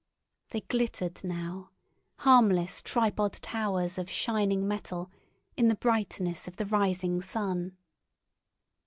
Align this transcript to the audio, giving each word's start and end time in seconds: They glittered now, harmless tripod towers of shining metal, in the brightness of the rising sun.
They 0.49 0.61
glittered 0.61 1.23
now, 1.23 1.69
harmless 2.17 2.81
tripod 2.81 3.33
towers 3.33 3.99
of 3.99 4.09
shining 4.09 4.67
metal, 4.67 5.11
in 5.55 5.67
the 5.67 5.75
brightness 5.75 6.47
of 6.47 6.57
the 6.57 6.65
rising 6.65 7.21
sun. 7.21 7.77